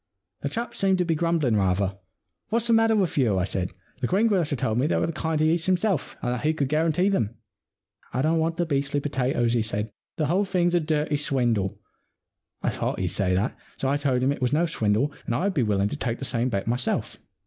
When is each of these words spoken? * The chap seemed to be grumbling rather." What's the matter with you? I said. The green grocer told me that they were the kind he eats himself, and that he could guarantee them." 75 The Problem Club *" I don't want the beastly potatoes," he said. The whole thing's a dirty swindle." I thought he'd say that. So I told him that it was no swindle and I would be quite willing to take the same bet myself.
* 0.23 0.41
The 0.41 0.49
chap 0.49 0.73
seemed 0.73 0.97
to 0.97 1.05
be 1.05 1.13
grumbling 1.13 1.55
rather." 1.55 1.95
What's 2.49 2.65
the 2.65 2.73
matter 2.73 2.95
with 2.95 3.19
you? 3.19 3.37
I 3.37 3.43
said. 3.43 3.69
The 3.99 4.07
green 4.07 4.25
grocer 4.25 4.55
told 4.55 4.79
me 4.79 4.87
that 4.87 4.95
they 4.95 4.99
were 4.99 5.05
the 5.05 5.13
kind 5.13 5.39
he 5.39 5.51
eats 5.53 5.67
himself, 5.67 6.17
and 6.23 6.33
that 6.33 6.41
he 6.41 6.55
could 6.55 6.69
guarantee 6.69 7.07
them." 7.07 7.35
75 8.11 8.11
The 8.11 8.11
Problem 8.11 8.11
Club 8.11 8.11
*" 8.13 8.13
I 8.17 8.21
don't 8.23 8.39
want 8.39 8.57
the 8.57 8.65
beastly 8.65 8.99
potatoes," 8.99 9.53
he 9.53 9.61
said. 9.61 9.91
The 10.15 10.25
whole 10.25 10.43
thing's 10.45 10.73
a 10.73 10.79
dirty 10.79 11.17
swindle." 11.17 11.77
I 12.63 12.69
thought 12.69 12.97
he'd 12.97 13.09
say 13.09 13.35
that. 13.35 13.55
So 13.77 13.89
I 13.89 13.97
told 13.97 14.23
him 14.23 14.29
that 14.29 14.37
it 14.37 14.41
was 14.41 14.51
no 14.53 14.65
swindle 14.65 15.11
and 15.27 15.35
I 15.35 15.43
would 15.43 15.53
be 15.53 15.61
quite 15.61 15.69
willing 15.75 15.89
to 15.89 15.97
take 15.97 16.17
the 16.17 16.25
same 16.25 16.49
bet 16.49 16.65
myself. 16.65 17.17